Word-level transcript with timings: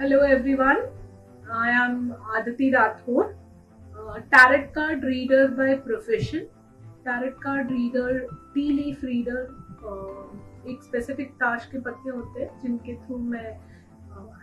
Hello 0.00 0.20
everyone, 0.20 0.82
I 1.52 1.70
am 1.70 2.14
Aditi 2.32 2.70
Rathore, 2.70 3.34
uh, 3.94 4.20
tarot 4.32 4.68
card 4.72 5.02
reader 5.02 5.48
by 5.48 5.74
profession. 5.76 6.46
Tarot 7.04 7.32
card 7.42 7.72
reader, 7.72 8.28
tea 8.54 8.66
leaf 8.72 9.02
reader, 9.02 9.40
uh, 9.84 10.26
एक 10.66 10.82
specific 10.82 11.32
ताश 11.40 11.66
के 11.72 11.80
पत्ते 11.86 12.10
होते 12.10 12.42
हैं 12.42 12.60
जिनके 12.62 12.94
थ्रू 13.06 13.18
मैं 13.32 13.50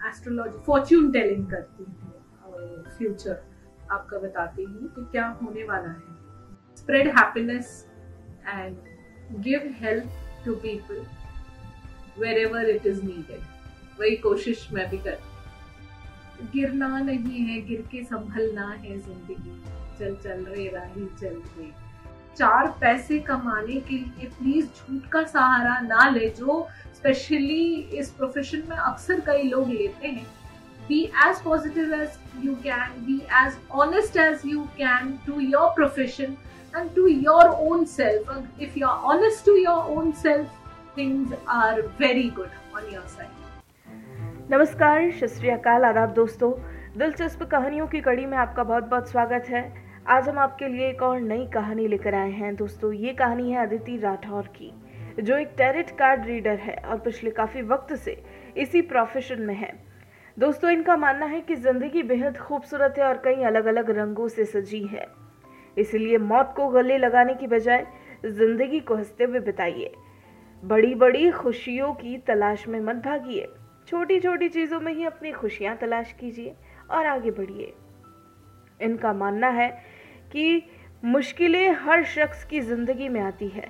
एस्ट्रोलॉजी 0.09 0.57
फॉर्च्यून 0.65 1.11
टेलिंग 1.11 1.45
करती 1.51 1.83
हूँ 1.83 2.83
फ्यूचर 2.97 3.37
आपका 3.91 4.17
बताती 4.25 4.63
हूँ 4.63 4.89
कि 4.95 5.05
क्या 5.11 5.27
होने 5.41 5.63
वाला 5.69 5.89
है। 5.89 6.75
Spread 6.77 7.07
happiness 7.17 7.69
and 8.47 8.75
give 9.47 9.71
help 9.83 10.09
to 10.45 10.55
people 10.65 10.99
wherever 12.39 12.69
it 12.75 12.87
is 12.87 13.01
needed 13.05 13.99
वही 13.99 14.15
कोशिश 14.27 14.67
मैं 14.73 14.89
भी 14.89 14.97
करती 14.97 15.33
गिरना 16.53 16.99
नहीं 16.99 17.45
है, 17.45 17.59
गिर 17.61 17.81
के 17.91 18.03
संभलना 18.03 18.67
है 18.69 18.99
ज़िंदगी। 18.99 19.61
चल 19.99 20.15
चल 20.23 20.43
रे 20.45 20.67
राही, 20.73 21.05
चल 21.21 21.41
रे। 21.57 21.71
चार 22.37 22.67
पैसे 22.81 23.19
कमाने 23.27 23.79
के 23.81 23.95
लिए 23.95 24.27
प्लीज़ 24.29 24.65
झूठ 24.65 25.09
का 25.11 25.21
सहारा 25.23 25.79
ना 25.81 26.09
ले 26.09 26.29
जो 26.39 26.67
स्पेशली 26.95 27.65
इस 27.99 28.09
प्रोफेशन 28.13 28.63
में 28.69 28.75
अक्सर 28.77 29.19
कई 29.27 29.43
लोग 29.43 29.69
लेते 29.69 30.07
हैं। 30.07 30.25
Be 30.87 31.01
as 31.27 31.41
positive 31.43 31.93
as 31.93 32.17
you 32.45 32.55
can 32.63 33.05
be 33.05 33.15
as 33.43 33.57
honest 33.83 34.17
as 34.17 34.41
you 34.45 34.63
can 34.77 35.17
to 35.27 35.39
your 35.39 35.69
profession 35.75 36.35
and 36.75 36.93
to 36.95 37.07
your 37.07 37.49
own 37.69 37.85
self 37.93 38.61
if 38.61 38.77
you 38.79 38.87
are 38.87 39.15
honest 39.15 39.45
to 39.45 39.55
your 39.55 39.97
own 39.97 40.11
self 40.23 40.97
things 40.97 41.33
are 41.49 41.81
very 41.99 42.29
good 42.29 42.75
on 42.75 42.93
your 42.93 43.07
side 43.07 43.44
नमस्कार 44.49 45.09
शस्त्री 45.11 45.49
अकाल 45.49 45.83
आदाब 45.83 46.11
दोस्तों। 46.13 46.51
दिलचस्प 46.97 47.41
कहानियों 47.43 47.85
की 47.87 48.01
कड़ी 48.01 48.25
में 48.25 48.37
आपका 48.37 48.63
बहुत 48.63 48.83
बहुत 48.83 49.09
स्वागत 49.09 49.45
है। 49.49 49.61
आज 50.07 50.27
हम 50.29 50.39
आपके 50.39 50.67
लिए 50.67 50.89
एक 50.89 51.01
और 51.03 51.19
नई 51.19 51.45
कहानी 51.53 51.87
लेकर 51.87 52.15
आए 52.15 52.31
हैं। 52.31 52.53
दोस्तों, 52.55 52.91
ये 52.93 53.13
कहानी 53.13 53.51
है 53.51 53.61
अदिति 53.61 53.97
राठौर 53.97 54.47
की, 54.57 54.71
जो 55.21 55.37
एक 55.37 55.53
टेरिट 55.57 55.89
कार्ड 55.89 56.25
रीडर 56.25 56.57
है 56.57 56.75
और 56.75 56.99
पिछले 56.99 57.31
काफ़ी 57.31 57.61
वक्त 57.61 57.95
से 57.95 58.17
इसी 58.57 58.81
प्रोफेशन 58.83 59.41
में 59.41 59.55
है। 59.55 59.73
दोस्तों, 60.37 60.71
इनका 60.71 60.97
मानना 60.97 61.25
है 61.25 61.41
कि 61.41 61.55
ज़िंदगी 61.55 62.03
बेहद 62.03 62.37
खूबसूरत 62.37 62.95
है 62.97 63.05
और 63.05 63.21
कई 63.25 63.43
अलग 63.43 63.65
अलग 63.65 63.89
रंगों 63.89 64.27
से 64.27 64.45
सजी 64.45 64.85
है। 64.85 65.07
इसलिए 65.77 66.17
मौत 66.19 66.53
को 66.57 66.69
गले 66.69 66.97
लगाने 66.97 67.33
की 67.33 67.47
बजाय 67.47 67.85
ज़िंदगी 68.25 68.79
को 68.79 68.95
हँसते 68.95 69.23
हुए 69.23 69.39
बिताइए। 69.41 69.91
बड़ी 70.63 70.95
बड़ी 70.95 71.29
खुशियों 71.33 71.93
की 71.93 72.17
तलाश 72.17 72.67
में 72.67 72.79
मत 72.79 72.95
भागिए। 72.95 73.47
छोटी 73.87 74.19
छोटी 74.19 74.49
चीज़ों 74.49 74.79
में 74.79 74.93
ही 74.93 75.05
अपनी 75.05 75.31
खुशियाँ 75.31 75.75
तलाश 75.77 76.11
कीजिए 76.19 76.53
और 76.91 77.05
आगे 77.05 77.31
बढ़िए। 77.31 77.73
इनका 78.79 79.13
मानना 79.13 79.49
है 79.49 79.69
कि 80.31 80.63
मुश्किलें 81.03 81.69
हर 81.75 82.03
शख्स 82.05 82.43
की 82.45 82.59
ज़िंदगी 82.61 83.09
में 83.09 83.19
आती 83.21 83.47
है, 83.47 83.67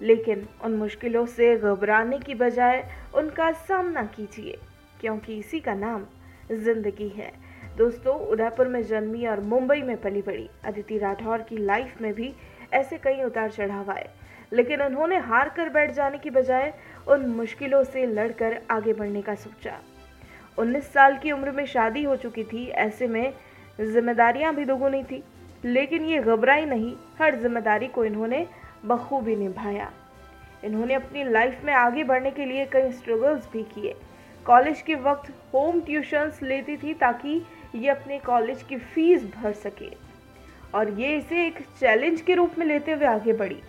लेकिन 0.00 0.46
उन 0.64 0.76
मुश्किलों 0.76 1.24
से 1.26 1.56
घबराने 1.56 2.18
की 2.18 2.34
बजाय 2.34 2.84
उनका 3.14 3.50
सामना 3.52 4.02
कीजिए, 4.06 4.58
क्योंकि 5.00 5.38
इसी 5.38 5.60
का 5.60 5.74
नाम 5.74 6.04
ज़िंदगी 6.52 7.08
है। 7.08 7.32
दोस्तों, 7.76 8.14
उदयपुर 8.22 8.68
में 8.68 8.82
जन्मी 8.82 9.26
और 9.26 9.40
मुंबई 9.42 9.82
में 9.82 9.96
पली 10.00 10.22
बड़ी 10.22 10.48
अदिति 10.64 10.98
राठौर 10.98 11.42
की 11.42 11.56
लाइफ 11.56 12.00
में 12.02 12.12
भी 12.14 12.32
ऐसे 12.74 12.98
कई 12.98 13.22
उतार 13.22 13.50
चढ़ाव 13.50 13.90
आए। 13.90 14.08
लेकिन 14.52 14.82
उन्होंने 14.82 15.16
हार 15.16 15.48
कर 15.48 15.68
बैठ 15.68 15.90
जाने 15.90 16.18
की 16.18 16.30
बजाय 16.30 16.72
उन 17.08 17.26
मुश्किलों 17.26 17.84
से 17.84 18.06
लड़कर 18.06 18.60
आगे 18.70 18.92
बढ़ने 18.92 19.22
का 19.22 19.34
सोचा। 19.34 19.78
19 20.58 20.92
साल 20.92 21.16
की 21.18 21.32
उम्र 21.32 21.50
में 21.50 21.66
शादी 21.66 22.02
हो 22.04 22.16
चुकी 22.16 22.44
थी, 22.44 22.66
ऐसे 22.66 23.06
में 23.06 23.32
जिम्मेदारियाँ 23.80 24.54
भी 24.54 24.64
दोगुनी 24.64 25.02
थी। 25.02 25.22
लेकिन 25.64 26.04
ये 26.04 26.18
घबराई 26.18 26.64
नहीं, 26.64 26.94
हर 27.18 27.36
ज़िम्मेदारी 27.36 27.86
को 27.86 28.04
इन्होंने 28.04 28.46
बखूबी 28.84 29.36
निभाया। 29.36 29.90
इन्होंने 30.64 30.94
अपनी 30.94 31.24
लाइफ 31.24 31.64
में 31.64 31.72
आगे 31.72 32.04
बढ़ने 32.04 32.30
के 32.30 32.44
लिए 32.44 32.66
कई 32.66 32.92
स्ट्रगल्स 32.92 33.48
भी 33.52 33.62
किए। 33.62 33.94
कॉलेज 34.46 34.82
के 34.82 34.94
वक्त 34.94 35.32
होम 35.54 35.80
ट्यूशन्स 35.80 36.42
लेती 36.42 36.76
थी 36.76 36.94
ताकि 36.94 37.42
ये 37.74 37.88
अपने 37.88 38.18
कॉलेज 38.18 38.62
की 38.62 38.76
फ़ीस 38.76 39.24
भर 39.34 39.52
सके। 39.52 40.03
और 40.74 40.90
ये 41.00 41.16
इसे 41.16 41.46
एक 41.46 41.58
चैलेंज 41.80 42.20
के 42.20 42.34
रूप 42.34 42.58
में 42.58 42.66
लेते 42.66 42.92
हुए 42.92 43.06
आगे 43.06 43.32
बढ़ी। 43.32 43.60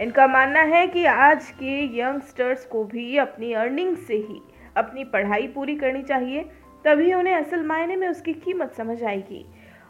इनका 0.00 0.26
मानना 0.26 0.60
है 0.60 0.86
कि 0.86 1.04
आज 1.04 1.50
के 1.52 1.82
यंगस्टर्स 1.98 2.64
को 2.66 2.84
भी 2.84 3.16
अपनी 3.18 3.52
अर्निंग 3.52 3.96
से 3.98 4.16
ही 4.18 4.40
अपनी 4.76 5.04
पढ़ाई 5.04 5.46
पूरी 5.46 5.74
करनी 5.76 6.02
चाहिए, 6.02 6.42
तभी 6.84 7.12
उन्हें 7.14 7.34
असल 7.34 7.62
मायने 7.66 7.96
में 7.96 8.06
उसकी 8.08 8.32
कीमत 8.34 8.74
समझ 8.74 9.02
आएगी। 9.02 9.44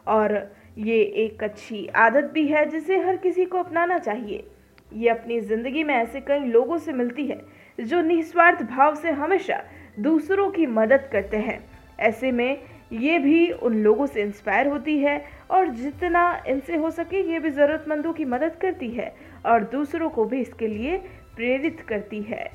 और 0.06 0.34
ये 0.78 1.00
एक 1.24 1.42
अच्छी 1.42 1.86
आदत 1.96 2.30
भी 2.34 2.46
है 2.46 2.64
जिसे 2.66 2.98
हर 2.98 3.16
किसी 3.16 3.44
को 3.44 3.58
अपनाना 3.58 3.98
चाहिए। 3.98 4.44
ये 4.92 5.08
अपनी 5.08 5.40
ज़िंदगी 5.40 5.84
में 5.84 5.94
ऐसे 5.94 6.20
कई 6.20 6.44
लोगों 6.46 6.78
से 6.78 6.92
मिलती 6.92 7.26
है, 7.26 7.40
जो 7.78 8.00
निस्वार्थ 8.02 8.62
भाव 8.62 8.94
से 8.94 9.10
हमेशा 9.12 9.62
दूसरों 10.00 10.50
की 10.50 10.66
मदद 10.68 11.08
करते 11.12 11.36
हैं। 11.36 11.58
ऐसे 12.00 12.32
में 12.32 12.58
ये 12.92 13.19
भी 13.19 13.50
उन 13.50 13.75
लोगों 13.82 14.06
से 14.06 14.22
इंस्पायर 14.22 14.66
होती 14.66 14.98
है 14.98 15.25
और 15.50 15.69
जितना 15.69 16.42
इनसे 16.48 16.76
हो 16.76 16.91
सके 16.91 17.20
ये 17.32 17.38
भी 17.38 17.50
ज़रूरतमंदों 17.50 18.12
की 18.12 18.25
मदद 18.26 18.56
करती 18.60 18.88
है 18.91 19.14
और 19.47 19.64
दूसरों 19.64 20.08
को 20.10 20.25
भी 20.25 20.41
इसके 20.41 20.66
लिए 20.66 20.97
प्रेरित 21.36 21.81
करती 21.81 22.20
है। 22.22 22.50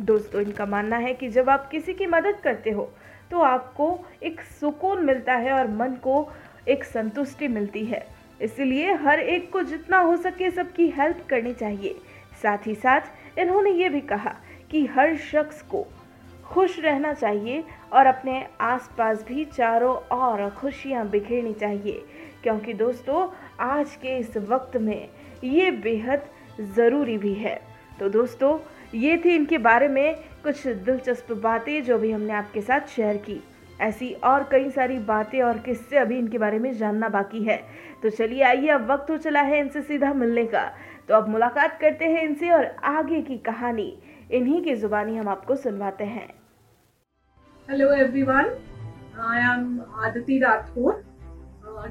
दोस्तों, 0.00 0.42
इनका 0.42 0.66
मानना 0.66 0.96
है 0.96 1.14
कि 1.14 1.28
जब 1.28 1.50
आप 1.50 1.68
किसी 1.70 1.94
की 1.94 2.06
मदद 2.06 2.40
करते 2.44 2.70
हो 2.70 2.90
तो 3.30 3.40
आपको 3.40 3.98
एक 4.22 4.40
सुकून 4.60 5.04
मिलता 5.04 5.34
है 5.34 5.52
और 5.52 5.68
मन 5.70 5.94
को 6.02 6.28
एक 6.68 6.84
संतुष्टि 6.84 7.48
मिलती 7.48 7.84
है। 7.84 8.06
इसलिए 8.40 8.92
हर 8.96 9.20
एक 9.20 9.50
को 9.52 9.62
जितना 9.62 9.98
हो 9.98 10.16
सके 10.16 10.50
सबकी 10.50 10.86
हेल्प 10.90 11.24
करनी 11.30 11.52
चाहिए। 11.52 11.94
साथ 12.42 12.66
ही 12.66 12.74
साथ, 12.74 13.00
इन्होंने 13.38 13.70
ये 13.72 13.88
भी 13.88 14.00
कहा 14.02 14.34
कि 14.70 14.84
हर 14.86 15.16
शख्स 15.22 15.62
को 15.62 15.86
खुश 16.50 16.80
रहना 16.80 17.12
चाहिए 17.12 17.64
और 17.92 18.06
अपने 18.06 18.46
आसपास 18.60 19.24
भी 19.28 19.44
चारों 19.44 19.96
ओर 19.96 20.50
खुशियाँ 20.50 21.08
बिखेरनी 21.08 21.52
चाहिए। 21.52 22.04
क्योंकि 22.42 22.74
दोस्तों, 22.74 23.28
आज 23.60 23.96
के 23.96 24.18
इस 24.18 24.36
वक्त 24.36 24.76
में 24.76 25.08
ये 25.44 25.70
बेहद 25.70 26.22
ज़रूरी 26.60 27.18
भी 27.18 27.34
है। 27.34 27.62
तो 28.00 28.08
दोस्तों, 28.08 28.58
ये 28.94 29.22
थी 29.24 29.34
इनके 29.34 29.58
बारे 29.58 29.88
में 29.88 30.14
कुछ 30.14 30.66
दिलचस्प 30.66 31.32
बातें 31.32 31.82
जो 31.82 31.98
भी 31.98 32.12
हमने 32.12 32.32
आपके 32.32 32.60
साथ 32.60 32.80
शेयर 32.80 33.16
की। 33.16 33.44
ऐसी 33.80 34.12
और 34.12 34.48
कई 34.52 34.70
सारी 34.70 34.98
बातें 34.98 35.42
और 35.42 35.58
किस्से 35.58 35.96
अभी 35.96 36.18
इनके 36.18 36.38
बारे 36.38 36.58
में 36.58 36.72
जानना 36.72 37.08
बाकी 37.08 37.42
है। 37.42 37.64
तो 38.02 38.10
चलिए 38.10 38.42
आइए, 38.42 38.68
अब 38.68 38.90
वक्त 38.90 39.10
हो 39.10 39.16
चला 39.16 39.40
है 39.40 39.58
इनसे 39.58 39.82
सीधा 39.82 40.12
मिलने 40.12 40.46
का। 40.46 40.72
तो 41.08 41.14
अब 41.14 41.28
मुलाकात 41.28 41.78
करते 41.80 42.04
हैं 42.04 42.22
इनसे 42.22 42.50
और 42.50 42.64
आगे 42.84 43.22
की 43.22 43.38
कहानी। 43.38 43.98
इन्हीं 44.30 44.62
की 44.62 44.76
जुबानी 44.76 45.16
हम 45.16 45.28
आपको 45.28 45.56
सुनवाते 45.56 46.04
हैं। 46.04 46.39
Hello 47.70 47.90
everyone 47.94 48.48
I 49.24 49.40
am 49.40 49.80
Aditi 50.04 50.38
Rathore 50.38 50.94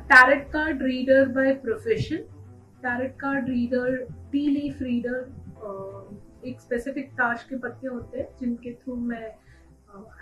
tarot 0.08 0.42
card 0.54 0.82
reader 0.84 1.28
by 1.36 1.54
profession 1.62 2.18
tarot 2.84 3.16
card 3.20 3.48
reader 3.50 3.96
tea 4.32 4.42
leaf 4.48 4.82
reader 4.82 6.48
एक 6.48 6.60
स्पेसिफिक 6.62 7.12
ताश 7.20 7.46
के 7.50 7.58
पत्ते 7.58 7.88
होते 7.88 8.18
हैं 8.20 8.28
जिनके 8.40 8.74
थ्रू 8.74 8.96
मैं 9.12 9.30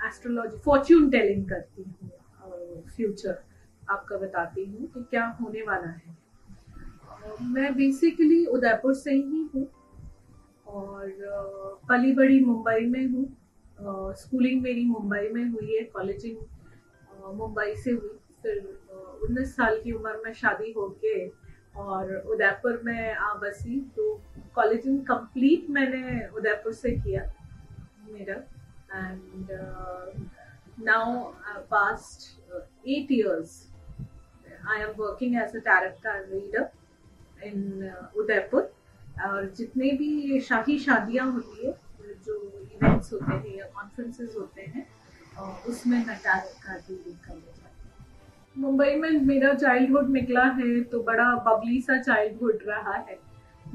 एस्ट्रोलॉजी 0.07 0.57
फॉर्च्यून 0.65 1.09
टेलिंग 1.09 1.47
करती 1.49 1.83
हूँ 1.83 2.83
फ्यूचर 2.95 3.41
आपका 3.89 4.17
बताती 4.17 4.65
हूँ 4.65 4.87
कि 4.93 5.03
क्या 5.09 5.25
होने 5.41 5.61
वाला 5.67 5.89
है। 5.89 6.15
Uh, 7.27 7.41
मैं 7.41 7.73
बेसिकली 7.75 8.45
उदयपुर 8.45 8.93
से 8.95 9.13
ही 9.13 9.49
हूँ 9.55 9.67
और 10.67 11.09
uh, 11.09 11.89
पली 11.89 12.13
बड़ी 12.15 12.39
मुंबई 12.45 12.85
में 12.85 13.05
हूँ। 13.07 13.25
स्कूलिंग 13.79 14.61
मेरी 14.61 14.85
मुंबई 14.85 15.29
में 15.33 15.49
हुई 15.49 15.75
है 15.75 15.83
कॉलेजिंग 15.93 16.37
मुंबई 17.35 17.73
से 17.75 17.91
हुई। 17.91 18.17
फिर 18.41 18.57
उन्नीस 19.23 19.55
साल 19.55 19.79
की 19.81 19.91
उम्र 19.91 20.21
में 20.25 20.33
शादी 20.33 20.71
हो 20.71 20.81
होके 20.81 21.27
और 21.77 22.15
उदयपुर 22.15 22.81
में 22.85 23.13
आ 23.13 23.33
बसी। 23.41 23.79
तो 23.95 24.13
कॉलेजिंग 24.55 24.99
कंप्लीट 25.05 25.69
मैंने 25.69 26.27
उदयपुर 26.37 26.73
से 26.73 26.91
किया, 26.93 27.21
मेरा। 28.09 28.35
And 28.95 29.47
now 30.85 31.31
past 31.71 32.87
eight 32.87 33.11
years 33.11 33.51
I 34.67 34.81
am 34.81 34.91
working 34.97 35.35
as 35.35 35.55
a 35.55 35.59
character 35.61 36.25
reader 36.31 36.69
in 37.45 37.91
Udaipur. 38.17 38.71
और 39.25 39.49
जितने 39.57 39.91
भी 39.97 40.39
शाही 40.41 40.77
शादियाँ 40.79 41.31
होती 41.31 41.65
है 41.65 41.73
जो 42.27 42.35
इवेंट्स 42.63 43.13
होते 43.13 43.33
हैं 43.33 43.55
या 43.57 43.65
कॉन्फ्रेंसेस 43.75 44.35
होते 44.39 44.61
हैं 44.61 44.87
उसमें 45.69 45.97
मैं 46.05 46.17
का 46.19 46.35
रीडिंग 46.37 47.15
कर 47.25 47.33
लेती 47.35 47.57
मुंबई 48.55 48.95
में 48.95 49.09
मेरा 49.25 49.53
चाइल्डहुड 49.53 50.09
निकला 50.09 50.43
है 50.59 50.79
तो 50.91 51.01
बड़ा 51.03 51.25
बबली 51.47 51.81
सा 51.81 51.97
चाइल्डहुड 52.01 52.63
रहा 52.67 52.93
है। 52.93 53.17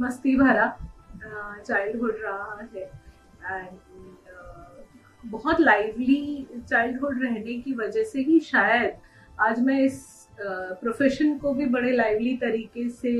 मस्ती 0.00 0.34
भरा 0.36 0.66
चाइल्डहुड 1.24 2.16
रहा 2.22 2.58
है। 2.72 2.82
एंड 3.44 3.78
बहुत 5.24 5.60
लाइवली 5.60 6.46
चाइल्डहुड 6.58 7.22
रहने 7.22 7.54
की 7.60 7.74
वजह 7.74 8.04
से 8.04 8.22
ही 8.22 8.40
शायद 8.40 8.96
आज 9.40 9.60
मैं 9.60 9.78
इस 9.80 10.02
प्रोफेशन 10.40 11.38
को 11.38 11.52
भी 11.54 11.66
बड़े 11.76 11.92
लाइवली 11.92 12.36
तरीके 12.36 12.88
से 12.90 13.14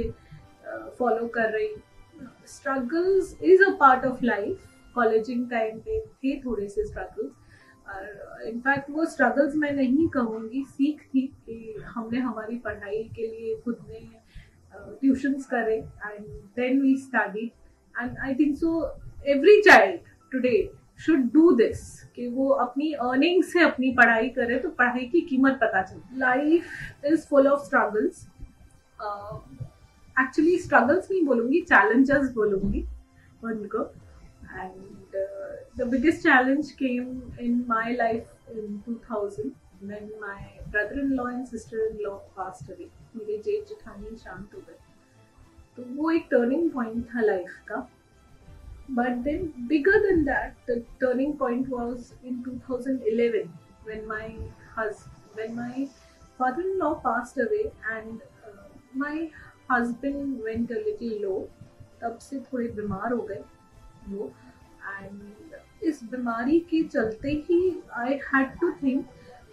फॉलो 0.99 1.27
कर 1.29 1.51
रही 1.51 1.75
struggles 2.49 3.37
is 3.43 3.65
a 3.65 3.71
part 3.81 4.05
of 4.05 4.25
life 4.25 4.69
कॉलेजिंग 4.95 5.49
time 5.51 5.79
पे 5.81 6.01
थे 6.01 6.39
थोड़े 6.45 6.69
से 6.69 6.87
स्ट्रगल्स 6.87 7.31
और 7.89 8.49
इनफैक्ट 8.49 8.91
वो 8.91 9.05
स्ट्रगल्स 9.07 9.55
मैं 9.57 9.73
नहीं 9.73 10.09
कहूँगी, 10.09 10.65
सीख 10.69 11.01
थी 11.15 11.27
कि 11.47 11.83
हमने 11.87 12.19
हमारी 12.21 12.57
पढ़ाई 12.67 13.03
के 13.17 13.27
लिए 13.29 13.55
खुद 13.65 13.79
ने 13.89 14.01
ट्यूशंस 15.01 15.47
करे 15.47 15.75
and 15.77 16.25
then 16.57 16.81
we 16.83 16.97
study 16.99 17.51
and 17.95 18.17
I 18.19 18.35
think 18.35 18.57
so 18.59 18.83
every 19.29 19.61
child 19.63 20.01
today 20.33 20.71
should 21.05 21.33
do 21.33 21.51
this 21.57 21.81
कि 22.17 22.29
वो 22.29 22.49
अपनी 22.65 22.93
अर्निंग 22.93 23.43
से 23.45 23.63
अपनी 23.63 23.91
पढ़ाई 23.95 24.29
करे 24.31 24.59
तो 24.59 24.69
पढ़ाई 24.79 25.07
की 25.13 25.21
कीमत 25.29 25.59
पता 25.63 25.83
चले. 25.83 26.19
Life 26.19 27.05
is 27.07 27.27
full 27.29 27.47
of 27.49 27.65
struggles 27.65 28.27
actually 30.17 30.59
struggles 30.59 31.11
नहीं 31.11 31.25
बोलूँगी 31.27 31.61
चैलेंजेस 31.63 32.31
बोलूँगी 32.35 32.85
उनको. 33.43 33.85
and 34.54 35.16
the 35.78 35.88
biggest 35.92 36.22
challenge 36.24 36.72
came 36.82 37.22
in 37.42 37.64
my 37.70 37.96
life 37.96 38.50
in 38.52 38.82
two 38.86 39.00
thousand 39.10 39.52
when 39.82 40.10
my 40.20 40.44
brother-in-law 40.72 41.26
and 41.28 41.48
sister-in-law 41.48 42.20
passed 42.36 42.70
away 42.76 42.88
मेरे 43.16 43.38
जेठ 43.46 43.68
जेठानी 43.70 44.16
शांत 44.18 44.54
हो 44.56 44.60
गए 44.68 44.78
तो 45.78 45.84
वो 45.96 46.12
एक 46.12 46.28
टर्निंग 46.32 46.70
पॉइंट 46.72 47.06
था 47.14 47.22
लाइफ 47.22 47.58
का 47.68 47.88
but 48.92 49.18
then 49.24 49.52
bigger 49.68 50.00
than 50.08 50.24
that 50.26 50.72
the 50.72 50.84
turning 51.02 51.38
point 51.40 51.70
was 51.70 52.12
in 52.26 52.44
2011 52.48 53.52
when 53.88 54.08
my 54.08 54.26
husband 54.78 55.40
when 55.40 55.54
my 55.56 55.84
father-in-law 56.40 56.94
passed 57.04 57.38
away 57.44 57.62
and 57.92 58.22
uh, 58.48 58.66
my 59.04 59.30
husband 59.70 60.42
went 60.48 60.72
a 60.72 60.82
little 60.88 61.14
low 61.22 61.38
तब 62.02 62.18
से 62.22 62.40
थोड़े 62.42 62.68
बीमार 62.72 63.14
हो 63.14 63.22
गए 63.30 63.44
वो 64.09 64.33
एंड 64.99 65.85
इस 65.89 66.03
बीमारी 66.11 66.59
के 66.71 66.83
चलते 66.89 67.31
ही 67.49 67.61
I 67.99 68.19
had 68.25 68.59
to 68.61 68.71
think 68.83 69.07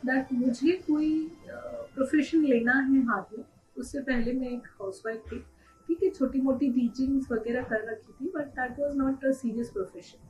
that 0.05 0.33
मुझे 0.33 0.71
कोई 0.87 1.11
प्रोफेशन 1.49 2.43
लेना 2.45 2.73
है 2.79 3.03
हाथ 3.05 3.37
में. 3.37 3.43
उससे 3.77 3.99
पहले 4.01 4.33
मैं 4.33 4.49
एक 4.49 4.67
हाउसवाइफ 4.81 5.23
थी. 5.31 5.39
ठीक 5.89 6.03
है 6.03 6.09
छोटी 6.09 6.41
मोटी 6.41 6.71
टीचिंग्स 6.73 7.31
वगैरह 7.31 7.63
कर 7.69 7.85
रखी 7.91 8.13
थी 8.13 8.31
but 8.35 8.47
that 8.55 8.79
was 8.79 8.95
not 8.97 9.25
a 9.25 9.31
serious 9.33 9.69
profession 9.69 10.27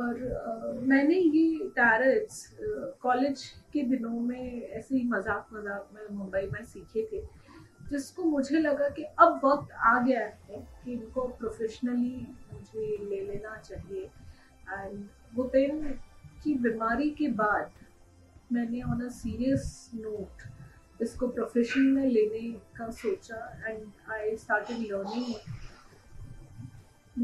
और 0.00 0.14
uh, 0.14 0.88
मैंने 0.88 1.14
ये 1.14 1.68
टैरट्स 1.76 2.56
कॉलेज 3.02 3.42
के 3.72 3.82
दिनों 3.82 4.20
में 4.20 4.62
ऐसे 4.62 4.96
ही 4.96 5.04
मज़ाक 5.08 5.48
मज़ाक 5.52 5.88
में 5.94 6.16
मुंबई 6.16 6.48
में 6.52 6.62
सीखे 6.64 7.06
थे 7.12 7.22
जिसको 7.90 8.24
मुझे 8.24 8.58
लगा 8.58 8.88
कि 8.88 9.02
अब 9.18 9.40
वक्त 9.44 9.72
आ 9.72 9.98
गया 10.02 10.20
है 10.20 10.66
कि 10.88 10.94
इनको 10.94 11.22
प्रोफेशनली 11.38 12.26
मुझे 12.52 12.84
ले 13.08 13.20
लेना 13.22 13.56
चाहिए। 13.56 14.02
एंड 14.68 14.94
भूपेन 15.34 15.82
की 16.42 16.54
बीमारी 16.64 17.10
के 17.18 17.28
बाद 17.40 17.70
मैंने 18.52 18.82
ऑन 18.82 19.00
अ 19.04 19.08
सीरियस 19.12 19.64
नोट 19.94 20.42
इसको 21.02 21.28
प्रोफेशन 21.28 21.86
में 21.96 22.06
लेने 22.06 22.50
का 22.76 22.90
सोचा 23.00 23.40
and 23.66 23.80
I 24.12 24.36
started 24.36 24.78
learning 24.92 25.34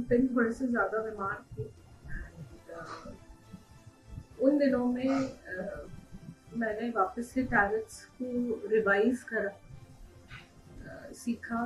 pin 0.09 0.29
थोड़े 0.35 0.53
से 0.53 0.67
ज़्यादा 0.67 0.99
बीमार 1.03 1.45
थे। 1.53 1.65
Uh, 2.75 3.11
उन 4.43 4.59
दिनों 4.59 4.87
में 4.87 5.09
uh, 5.09 5.83
मैंने 6.59 6.89
वापस 6.97 7.31
से 7.35 7.43
टैलेंट्स 7.53 8.05
को 8.21 8.69
रिवाइज 8.69 9.23
करा 9.29 9.51
uh, 9.51 11.15
सीखा 11.17 11.61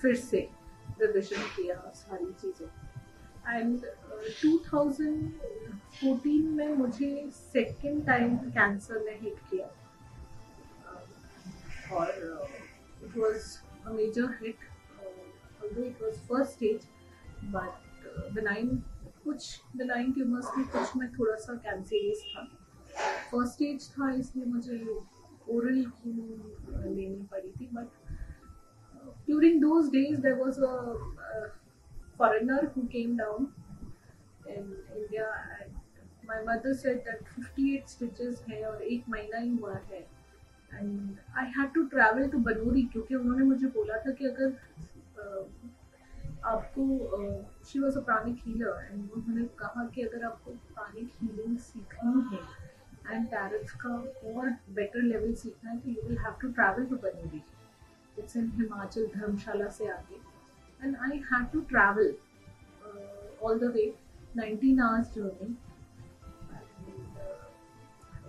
फिर 0.00 0.14
से। 0.16 0.40
रिविजन 1.00 1.42
किया 1.56 1.76
सारी 1.94 2.32
चीज़ों 2.42 2.68
एंड 3.54 3.84
थाउज़ेंड 4.66 5.18
फोर्टीन 6.00 6.50
में 6.56 6.68
मुझे 6.76 7.10
सेकेंड 7.32 8.04
टाइम 8.06 8.36
कैंसर 8.36 9.04
ने 9.04 9.18
हिट 9.22 9.38
किया। 9.50 9.66
और 11.96 12.08
it 13.04 13.16
was 13.18 13.58
a 13.86 13.90
major 13.90 14.38
hit 14.42 14.58
was 16.00 16.18
first 16.26 16.52
stage 16.56 16.84
but 17.52 17.72
uh, 18.08 18.26
benign 18.34 18.68
कुछ 19.24 19.46
benign 19.78 20.12
ट्यूमर्स 20.14 20.50
में 20.56 20.66
कुछ 20.74 20.96
में 20.96 21.08
थोड़ा 21.12 21.34
सा 21.44 21.54
कैंसरियस 21.64 22.22
था। 22.26 22.44
फ़र्स्ट 23.30 23.54
स्टेज 23.54 23.88
था 23.92 24.10
इसलिए 24.18 24.46
मुझे 24.52 24.76
oral 25.54 25.80
but 29.46 29.52
during 29.52 29.60
those 29.60 29.88
days 29.90 30.20
there 30.20 30.34
was 30.34 30.60
a 30.60 31.46
foreigner 32.18 32.66
who 32.76 32.82
came 32.82 33.16
down 33.16 33.52
in 34.48 34.66
India 34.96 35.24
and 35.54 35.70
my 36.28 36.36
mother 36.42 36.72
said 36.72 36.98
that 37.06 37.30
58 37.38 37.88
stitches 37.88 38.42
है 38.48 38.62
और 38.64 38.82
एक 38.82 39.08
महीना 39.08 39.38
ही 39.38 39.56
हुआ 39.56 39.72
है। 39.90 39.98
And 40.72 41.16
I 41.38 41.46
had 41.56 41.72
to 41.74 41.82
travel 41.86 42.28
to 42.28 42.38
Banuri 42.38 42.82
क्योंकि 42.92 43.14
उन्होंने 43.14 43.44
मुझे 43.44 43.66
बोला 43.66 43.96
था 44.06 44.12
कि 44.12 44.26
अगर 44.26 44.54
आपको 46.44 46.86
she 47.64 47.80
was 47.80 47.98
a 47.98 48.02
pranic 48.02 48.38
healer 48.46 48.86
and 48.92 49.10
उन्होंने 49.12 49.44
कहा 49.58 49.88
कि 49.94 50.02
अगर 50.02 50.24
आपको 50.24 50.50
प्राणिक 50.50 51.10
हीलिंग 51.22 51.58
सीखनी 51.58 52.36
है 52.36 53.16
एंड 53.16 53.26
टैरफ 53.26 53.76
का 53.82 53.94
और 54.30 54.50
बेटर 54.74 55.02
लेवल 55.02 55.34
सीखना 55.42 55.70
है 55.70 55.78
तो 55.80 55.90
you 55.90 56.08
will 56.08 56.18
have 56.18 56.38
to 56.42 56.52
travel 56.52 56.86
to 56.86 56.96
Banuri 57.06 57.42
it's 58.18 58.36
in 58.36 58.50
Himachal 58.56 59.06
Dharamshala 59.14 59.68
से 59.78 59.88
आगे 59.88 60.20
and 60.82 60.96
I 60.96 61.22
had 61.32 61.50
to 61.52 61.60
travel 61.74 62.14
all 63.42 63.58
the 63.58 63.72
way 63.74 63.92
19 64.38 64.80
hours 64.84 65.12
journey. 65.12 65.46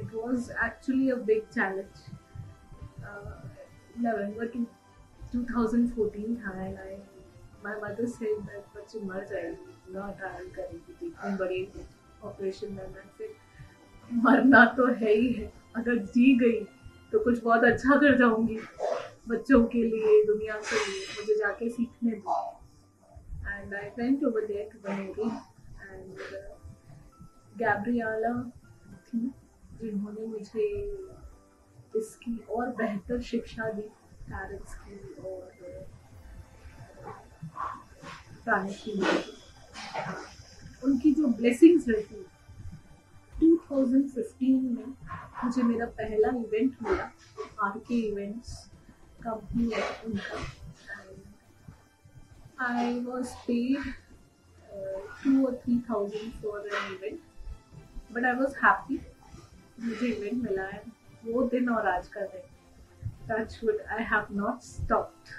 It 0.01 0.13
was 0.13 0.45
actually 0.65 1.09
a 1.09 1.17
big 1.29 1.49
challenge. 1.55 1.97
Uh, 3.07 3.41
November 4.05 4.47
to 4.53 4.61
2014 5.33 6.37
था 6.43 6.53
and 6.65 6.79
I 6.83 6.93
my 7.65 7.73
mother 7.81 8.07
said 8.13 8.39
that 8.51 8.63
बच्ची 8.75 8.99
मर 9.07 9.25
जाएगी 9.31 9.93
ना 9.93 10.09
travel 10.19 10.47
करेगी 10.55 11.07
इतने 11.07 11.35
बड़े 11.37 11.59
ऑपरेशन 12.23 12.73
में 12.73 12.87
मैं 12.93 13.05
फिर 13.17 13.35
मरना 14.25 14.65
तो 14.77 14.85
है 14.93 15.13
ही 15.13 15.31
है। 15.33 15.51
अगर 15.75 15.97
जी 16.15 16.33
गई 16.39 16.63
तो 17.11 17.23
कुछ 17.23 17.43
बहुत 17.43 17.63
अच्छा 17.63 17.95
कर 17.95 18.17
जाऊँगी। 18.17 18.59
बच्चों 19.29 19.63
के 19.65 19.81
लिए, 19.83 20.23
दुनिया 20.25 20.55
के 20.55 20.75
लिए 20.85 21.05
मुझे 21.17 21.35
जाके 21.37 21.69
सीखने 21.69 22.11
दो। 22.11 22.35
And 23.47 23.73
I 23.73 23.89
went 23.97 24.23
over 24.23 24.45
there 24.45 24.69
to 24.73 24.79
Banuri 24.83 25.29
and 25.83 26.17
Gabriela 27.59 28.33
थी, 29.07 29.19
जिन्होंने 29.81 30.25
मुझे 30.27 30.67
इसकी 31.95 32.37
और 32.49 32.69
बेहतर 32.75 33.21
शिक्षा 33.21 33.69
दी 33.71 33.81
पेरेंट्स 34.29 34.73
की 34.83 34.93
और 35.25 35.43
उनकी 40.83 41.11
जो 41.13 41.27
ब्लेसिंग्स 41.27 41.87
रहती 41.89 42.25
2015 43.33 44.61
में 44.63 44.87
मुझे 45.43 45.63
मेरा 45.63 45.85
पहला 45.97 46.29
इवेंट 46.37 46.71
मिला, 46.83 47.11
आर 47.63 47.77
के 47.79 47.95
इवेंट्स 48.07 48.51
है 49.27 49.81
उनका 50.05 50.37
आई 52.65 52.99
वॉज़ 52.99 53.33
पेड 53.47 53.91
टू 55.23 55.45
और 55.45 55.55
three 55.63 55.79
thousand 55.89 56.31
for 56.41 56.59
an 56.67 56.93
event 56.93 57.19
but 58.13 58.25
I 58.25 58.33
was 58.33 58.55
happy 58.65 58.99
मुझे 59.79 60.07
इवेंट 60.07 60.43
मिला 60.43 60.63
है 60.63 60.81
वो 61.25 61.43
दिन 61.49 61.69
और 61.69 61.87
आज 61.87 62.07
का 62.07 62.21
दिन। 62.21 63.09
Touch 63.29 63.59
wood 63.63 63.81
I 63.91 64.03
have 64.11 64.27
not 64.31 64.61
stopped 64.63 65.31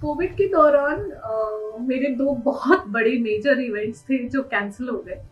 COVID 0.00 0.34
के 0.36 0.46
दौरान 0.48 1.00
uh, 1.00 1.80
मेरे 1.88 2.14
दो 2.16 2.34
बहुत 2.44 2.86
बड़े 2.88 3.16
मेजर 3.22 3.60
इवेंट्स 3.60 4.02
थे 4.08 4.18
जो 4.28 4.42
कैंसिल 4.42 4.88
हो 4.88 4.98
गए। 4.98 5.22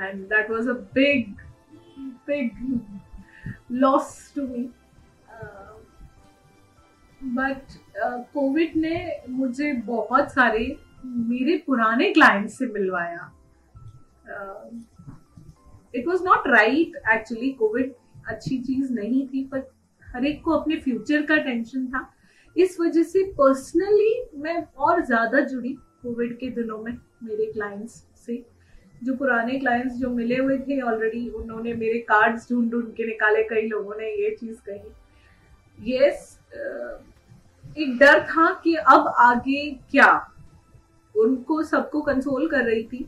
And 0.00 0.24
that 0.28 0.50
was 0.50 0.68
a 0.68 0.72
big 0.94 1.34
big 2.26 2.50
loss 3.72 4.32
to 4.36 4.46
me 4.46 4.68
but 7.24 7.72
covid 8.34 8.76
ने 8.76 8.96
मुझे 9.30 9.72
बहुत 9.86 10.32
सारे 10.32 10.64
मेरे 11.04 11.56
पुराने 11.66 12.12
क्लाइंट्स 12.12 12.58
से 12.58 12.66
मिलवाया। 12.66 13.30
Uh, 14.24 14.82
it 15.94 16.06
was 16.08 16.22
not 16.24 16.46
right 16.48 16.96
actually 17.12 17.50
COVID 17.52 17.92
अच्छी 18.28 18.58
चीज़ 18.58 18.92
नहीं 18.92 19.26
थी 19.28 19.44
पर 19.44 19.66
हर 20.02 20.24
एक 20.26 20.42
को 20.42 20.50
अपने 20.50 20.76
फ्यूचर 20.80 21.22
का 21.26 21.36
टेंशन 21.36 21.86
था। 21.86 22.08
इस 22.56 22.76
वजह 22.80 23.02
से 23.02 23.22
पर्सनली 23.32 24.14
मैं 24.42 24.62
और 24.78 25.04
ज़्यादा 25.06 25.40
जुड़ी 25.42 25.72
कोविड 26.02 26.36
के 26.38 26.48
दिनों 26.50 26.78
में 26.78 26.92
मेरे 26.92 27.46
क्लाइंट्स 27.52 27.92
से। 28.26 28.42
जो 29.02 29.14
पुराने 29.16 29.58
क्लाइंट्स 29.58 29.94
जो 29.96 30.10
मिले 30.10 30.36
हुए 30.36 30.58
थे 30.58 30.80
ऑलरेडी 30.80 31.28
उन्होंने 31.30 31.72
मेरे 31.74 31.98
कार्ड्स 32.08 32.50
ढूंढ 32.50 32.70
ढूंढ 32.70 32.92
के 32.96 33.06
निकाले 33.06 33.42
कई 33.44 33.66
लोगों 33.68 33.94
ने 33.98 34.10
ये 34.12 34.34
चीज़ 34.40 34.60
कही। 34.68 35.94
यस 35.94 36.38
एक 37.78 37.96
डर 37.98 38.22
था 38.26 38.52
कि 38.64 38.74
अब 38.74 39.06
आगे 39.18 39.70
क्या? 39.90 40.10
उनको 41.14 41.62
सबको 41.62 42.00
कंसोल 42.02 42.48
कर 42.48 42.64
रही 42.64 42.82
थी। 42.82 43.06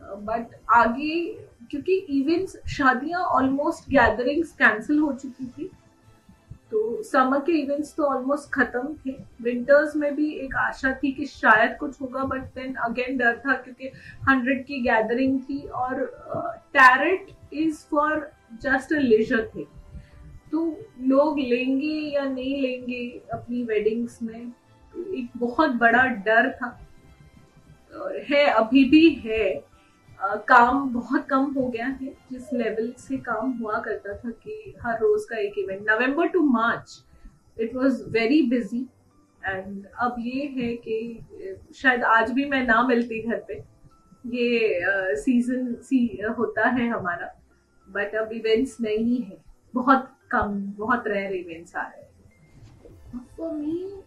बट 0.00 0.54
आगे, 0.74 1.24
क्योंकि 1.70 1.96
इवेंट्स 2.10 2.56
शादियाँ 2.68 3.20
ऑलमोस्ट 3.20 3.90
गैदरिंग्स 3.90 4.52
कैंसिल 4.52 4.98
हो 4.98 5.12
चुकी 5.12 5.46
थी। 5.48 5.70
तो 6.70 7.02
समर 7.02 7.40
के 7.40 7.52
इवेंट्स 7.52 7.94
तो 7.96 8.04
ऑलमोस्ट 8.04 8.50
खत्म 8.52 8.94
थे। 9.06 9.14
विंटर्स 9.42 9.94
में 9.96 10.14
भी 10.14 10.30
एक 10.34 10.56
आशा 10.56 10.92
थी 10.94 11.12
कि 11.12 11.26
शायद 11.26 11.76
कुछ 11.80 12.00
होगा 12.02 12.24
बट 12.24 12.42
देन 12.54 12.74
अगेन 12.84 13.16
डर 13.18 13.36
था 13.46 13.54
क्योंकि 13.54 13.90
हंड्रेड 14.28 14.64
की 14.66 14.80
गैदरिंग 14.82 15.40
थी 15.40 15.58
और 15.74 16.04
tarot 16.74 17.30
is 17.52 17.84
for 17.90 18.30
just 18.62 18.92
a 18.92 18.98
leisure 18.98 19.50
थे 19.54 19.66
तो 20.52 20.64
लोग 21.00 21.38
लेंगे 21.38 21.94
या 22.14 22.24
नहीं 22.24 22.60
लेंगे 22.62 23.00
अपनी 23.32 23.62
वेडिंग्स 23.62 24.18
में 24.22 24.50
तो 24.94 25.12
एक 25.14 25.30
बहुत 25.36 25.70
बड़ा 25.76 26.04
डर 26.26 26.50
था। 26.52 26.68
और 27.92 28.16
है 28.30 28.44
अभी 28.46 28.84
भी 28.84 29.08
है। 29.24 29.46
आ, 30.20 30.34
काम 30.36 30.88
बहुत 30.92 31.26
कम 31.26 31.44
हो 31.56 31.68
गया 31.68 31.86
है 31.86 32.12
जिस 32.32 32.52
लेवल 32.52 32.92
से 32.98 33.16
काम 33.18 33.50
हुआ 33.58 33.78
करता 33.80 34.16
था 34.18 34.30
कि 34.44 34.74
हर 34.82 34.98
रोज 35.00 35.24
का 35.24 35.36
एक 35.36 35.58
event 35.58 35.86
November 35.90 36.28
to 36.28 36.42
March 36.42 37.04
it 37.60 37.74
was 37.74 38.02
very 38.08 38.40
busy 38.50 38.80
and 39.42 39.86
अब 40.00 40.16
ये 40.18 40.46
है 40.56 40.74
कि 40.76 41.20
शायद 41.74 42.04
आज 42.04 42.30
भी 42.30 42.44
मैं 42.44 42.66
ना 42.66 42.82
मिलती 42.82 43.22
घर 43.22 43.44
पे। 43.48 43.62
ये 44.26 45.16
सीज़न 45.16 45.74
सी 45.82 46.06
होता 46.38 46.68
है 46.68 46.88
हमारा। 46.88 47.34
बट 47.88 48.14
अब 48.14 48.32
इवेंट्स 48.32 48.76
नहीं 48.80 49.22
है। 49.22 49.36
बहुत 49.74 50.10
कम, 50.30 50.60
बहुत 50.78 51.06
रेयर 51.08 51.32
इवेंट्स 51.34 51.76
आ 51.76 51.82
रहे 51.82 52.02
हैं। 52.02 52.08
फॉर 53.36 53.52
मी 53.52 54.02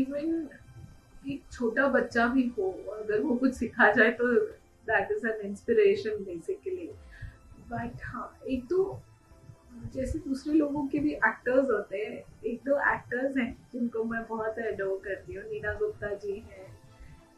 इवन 0.00 0.48
एक 1.24 1.42
छोटा 1.52 1.86
बच्चा 1.88 2.26
भी 2.28 2.46
हो, 2.58 2.70
अगर 2.92 3.20
वो 3.20 3.36
कुछ 3.36 3.54
सिखा 3.54 3.90
जाए 3.92 4.10
तो 4.12 4.34
that 4.86 5.10
is 5.12 5.26
an 5.26 5.46
inspiration 5.46 6.24
basically 6.24 6.86
but 7.70 8.04
हाँ 8.04 8.38
एक 8.48 8.64
तो 8.70 9.00
जैसे 9.94 10.18
दूसरे 10.18 10.52
लोगों 10.54 10.86
के 10.88 10.98
भी 10.98 11.12
एक्टर्स 11.12 11.70
होते 11.70 11.96
हैं, 11.96 12.22
एक 12.44 12.60
दो 12.64 12.78
एक्टर्स 12.92 13.36
हैं 13.36 13.52
जिनको 13.72 14.04
मैं 14.04 14.22
बहुत 14.28 14.58
एडोर 14.58 15.00
करती 15.04 15.34
हूँ। 15.34 15.44
नीना 15.44 15.72
गुप्ता 15.78 16.14
जी 16.14 16.32
हैं, 16.32 16.66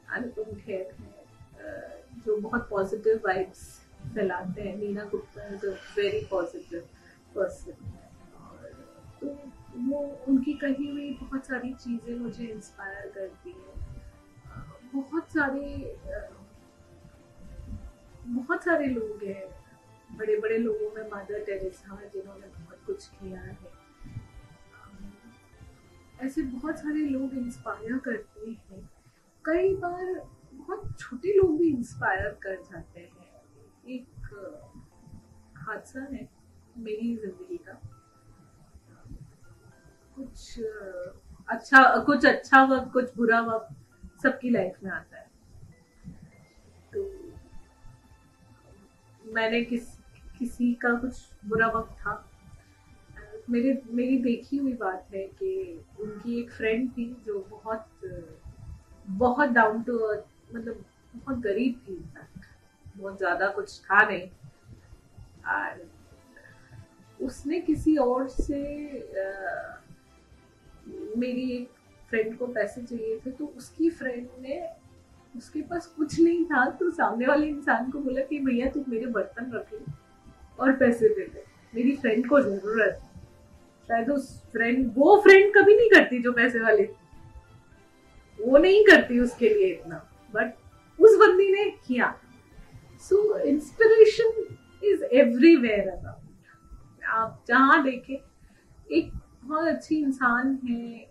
अनुपम 0.09 0.55
खेर 0.57 0.95
हैं 1.01 2.23
जो 2.25 2.37
बहुत 2.39 2.69
पॉजिटिव 2.71 3.21
वाइब्स 3.27 3.61
फैलाते 4.15 4.63
हैं। 4.63 4.77
Neena 4.79 5.05
Gupta 5.11 5.47
is 5.47 5.67
a 5.67 5.73
very 5.97 6.27
positive 6.31 6.83
तो 9.21 9.27
वो, 9.77 9.99
उनकी 10.29 10.53
कही 10.53 10.91
हुई 10.91 11.15
बहुत 11.15 11.47
सारी 11.47 11.75
चीज़ें 11.75 12.19
मुझे 12.19 12.47
इंस्पायर 12.47 13.13
करती 13.15 13.51
हैं। 13.51 13.91
बहुत 14.95 15.29
सारे 15.31 15.99
बहुत 18.27 18.65
सारे 18.65 18.87
लोग 18.87 19.25
हैं। 19.25 19.61
बड़े 20.17 20.41
बड़े 20.41 20.59
लोगों 20.59 20.95
में 20.95 21.11
मदर 21.11 21.45
टेरेसा 21.45 22.05
जिन्होंने 22.15 22.47
बहुत 22.47 22.79
कुछ 22.87 23.09
किया 23.09 23.41
है। 23.41 23.59
ऐसे 26.21 26.43
बहुत 26.43 26.79
सारे 26.79 26.99
लोग 26.99 27.35
इंस्पायर 27.35 27.99
करते 27.99 28.51
हैं। 28.51 28.91
कई 29.45 29.77
बार 29.77 30.29
बहुत 30.53 30.97
छोटे 30.99 31.29
लोग 31.29 31.59
भी 31.59 31.69
इंस्पायर 31.69 32.31
कर 32.43 32.63
जाते 32.63 33.01
हैं। 33.01 33.31
एक, 33.89 34.09
हादसा 35.57 36.01
है। 36.01 36.40
मेरी 36.77 37.15
ज़िंदगी 37.17 37.57
का 37.59 37.81
कुछ 40.17 40.61
अच्छा 41.49 41.83
कुछ 42.05 42.27
अच्छा 42.27 42.63
वक्त 42.65 42.93
कुछ 42.93 43.15
बुरा 43.17 43.41
वक्त 43.41 44.23
सबकी 44.23 44.51
लाइफ 44.51 44.83
में 44.85 44.91
आता 44.91 45.17
है। 45.17 45.29
तो 46.93 47.03
मैंने 49.25 49.63
किस, 49.65 49.89
किसी 50.39 50.73
का 50.75 50.95
कुछ 50.95 51.21
बुरा 51.47 51.67
वक्त 51.69 51.93
था। 51.99 52.25
मेरे, 53.51 53.81
मेरी 53.91 54.19
देखी 54.19 54.57
हुई 54.57 54.73
बात 54.73 55.09
है 55.15 55.27
कि 55.39 55.85
उनकी 56.01 56.41
एक 56.41 56.51
फ्रेंड 56.51 56.91
थी 56.91 57.05
जो 57.27 57.39
बहुत 57.51 57.87
बहुत 59.07 59.49
डाउन 59.49 59.83
टू 59.83 59.99
अर्थ 59.99 60.55
मतलब 60.55 60.85
बहुत 61.15 61.39
गरीब 61.39 61.81
थी 61.89 61.97
बहुत 62.97 63.19
ज़्यादा 63.19 63.49
कुछ 63.49 63.81
था 63.81 64.03
नहीं। 64.09 64.29
और 65.49 65.89
उसने 67.23 67.59
किसी 67.61 67.97
और 67.97 68.29
से 68.29 68.59
आ, 69.21 69.77
मेरी 71.17 71.51
एक 71.53 71.69
फ्रेंड 72.11 72.37
को 72.39 72.47
पैसे 72.47 72.83
चाहिए 72.83 73.19
थे 73.27 73.31
तो 73.31 73.47
उसकी 73.57 73.91
फ्रेंड 73.91 74.27
ने 74.41 74.61
उसके 75.35 75.61
पास 75.63 75.87
कुछ 75.97 76.21
नहीं 76.21 76.45
था 76.45 76.65
तो 76.71 76.91
सामने 76.91 77.27
वाले 77.27 77.47
इंसान 77.47 77.91
को 77.91 77.99
बोला 77.99 78.23
कि 78.31 78.39
भैया 78.39 78.71
तुम 78.71 78.85
मेरे 78.89 79.07
बर्तन 79.17 79.51
रख 79.55 79.73
लो 79.73 79.81
और 80.61 80.73
पैसे 80.77 81.09
दे 81.09 81.27
दे। 81.27 81.45
मेरी 81.75 81.97
फ्रेंड 81.97 82.29
को 82.29 82.41
ज़रूरत 82.41 83.01
शायद 83.89 84.11
उस 84.11 84.31
फ्रेंड 84.53 84.91
वो 84.97 85.21
फ्रेंड 85.23 85.53
कभी 85.55 85.77
नहीं 85.77 85.91
करती 85.91 86.23
जो 86.23 86.33
पैसे 86.33 86.61
वाले। 86.61 86.83
वो 88.39 88.59
नहीं 88.59 88.85
करती 88.85 89.19
उसके 89.21 89.49
लिए 89.49 89.67
इतना 89.67 89.97
बट 90.35 90.53
उस 90.99 91.17
बंदी 91.21 91.51
ने 91.53 91.65
किया। 91.87 92.15
So 93.01 93.39
inspiration 93.39 94.31
is 94.85 95.05
everywhere 95.05 95.89
around 95.89 96.20
आप 97.13 97.45
जहाँ 97.49 97.83
देखें, 97.85 98.17
एक 98.91 99.13
बहुत 99.45 99.69
अच्छी 99.69 99.97
इंसान 99.97 100.59
है 100.65 101.09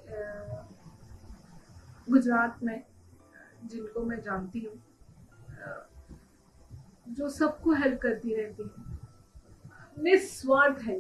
गुजरात 2.10 2.63
में, 2.63 2.84
जिनको 3.65 4.03
मैं 4.06 4.22
जानती 4.22 4.60
हूँ 4.60 4.82
जो 7.10 7.29
सबको 7.29 7.74
हेल्प 7.74 8.00
करती 8.01 8.36
रहती 8.36 8.63
है। 8.63 10.03
निस्वार्थ 10.03 10.82
है। 10.84 11.00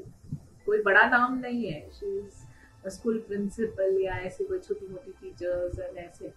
कोई 0.65 0.81
बड़ा 0.83 1.03
नाम 1.09 1.37
नहीं 1.37 1.65
है। 1.65 1.89
शी 1.91 2.17
इज़ 2.19 2.89
स्कूल 2.89 3.19
प्रिंसिपल 3.27 3.97
या 4.01 4.17
ऐसे 4.19 4.43
कोई 4.43 4.59
छोटी 4.59 4.87
मोटी 4.87 5.11
टीचर्स 5.11 5.79
एंड 5.79 5.97
ऐसे। 5.97 6.33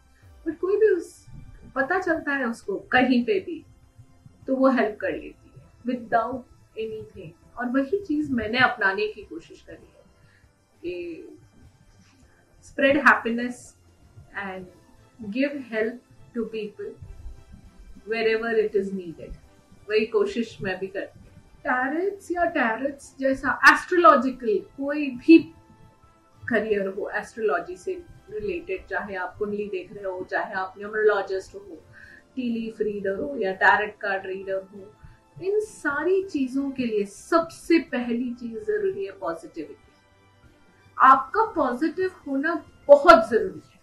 बट 0.46 0.58
कोई 0.58 0.76
भी 0.76 0.90
उस, 0.94 1.26
पता 1.74 1.98
चलता 2.00 2.32
है 2.32 2.44
उसको, 2.44 2.76
कहीं 2.92 3.24
पे 3.24 3.38
भी 3.40 3.64
तो 4.46 4.56
वो 4.56 4.70
हेल्प 4.70 4.98
कर 5.00 5.12
लेती 5.12 5.52
है 5.56 5.64
विदाउट 5.86 6.78
एनीथिंग 6.78 7.30
और 7.62 7.68
वही 7.70 7.98
चीज़ 8.06 8.32
मैंने 8.32 8.58
अपनाने 8.64 9.06
की 9.14 9.22
कोशिश 9.30 9.60
करी 9.68 9.86
है 9.86 10.04
कि 10.82 11.28
spread 12.64 12.96
happiness 13.04 13.56
and 14.42 14.66
give 15.36 15.54
help 15.70 15.96
to 16.34 16.44
people 16.50 16.90
wherever 18.06 18.52
it 18.64 18.76
is 18.80 18.92
needed. 18.92 19.32
वही 19.88 20.06
कोशिश 20.12 20.56
मैं 20.62 20.78
भी 20.78 20.86
करती 20.86 21.18
हूँ। 21.18 21.40
टैरेट्स 21.64 22.30
या 22.32 22.44
टैरेट्स 22.56 23.14
जैसा 23.20 23.58
एस्ट्रोलॉजिकल 23.72 24.58
कोई 24.76 25.06
भी 25.26 25.38
करियर 26.42 26.86
हो 26.96 27.10
एस्ट्रोलॉजी 27.16 27.76
से 27.76 27.92
रिलेटेड 28.30 28.86
चाहे 28.90 29.14
आप 29.16 29.36
कुंडली 29.38 29.66
देख 29.72 29.92
रहे 29.92 30.04
हो, 30.04 30.26
चाहे 30.30 30.54
आप 30.54 30.74
न्यूमरोलॉजिस्ट 30.78 31.54
हो 31.54 31.78
टीलीफ 32.36 32.80
रीडर 32.80 33.18
हो 33.20 33.36
या 33.40 33.52
टैरेट 33.62 33.96
कार्ड 34.00 34.26
रीडर 34.26 34.62
हो 34.74 34.92
इन 35.36 35.60
सारी 35.60 36.22
चीज़ों 36.22 36.70
के 36.70 36.86
लिए 36.86 37.04
सबसे 37.04 37.78
पहली 37.92 38.32
चीज़ 38.34 38.58
ज़रूरी 38.64 39.04
है 39.04 39.12
पॉजिटिविटी 39.20 39.90
आपका 40.98 41.44
पॉजिटिव 41.52 42.10
होना 42.26 42.54
बहुत 42.88 43.28
ज़रूरी 43.30 43.60
है। 43.66 43.80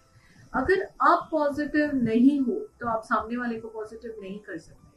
अगर 0.53 0.83
आप 1.01 1.27
पॉजिटिव 1.31 1.91
नहीं 1.95 2.39
हो 2.39 2.59
तो 2.79 2.87
आप 2.87 3.01
सामने 3.05 3.37
वाले 3.37 3.59
को 3.59 3.67
पॉजिटिव 3.67 4.15
नहीं 4.21 4.37
कर 4.39 4.57
सकते। 4.57 4.87